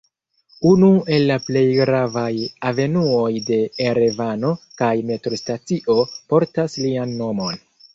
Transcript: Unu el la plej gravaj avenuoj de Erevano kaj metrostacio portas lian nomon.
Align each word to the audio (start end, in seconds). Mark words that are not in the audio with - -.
Unu 0.69 0.87
el 1.17 1.25
la 1.31 1.37
plej 1.49 1.63
gravaj 1.81 2.31
avenuoj 2.71 3.29
de 3.53 3.61
Erevano 3.93 4.55
kaj 4.83 4.93
metrostacio 5.15 6.03
portas 6.35 6.85
lian 6.87 7.21
nomon. 7.25 7.67